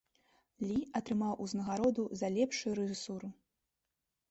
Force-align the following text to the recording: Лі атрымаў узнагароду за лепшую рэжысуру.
Лі 0.69 0.77
атрымаў 0.99 1.33
узнагароду 1.43 2.03
за 2.23 2.33
лепшую 2.39 2.73
рэжысуру. 2.83 3.33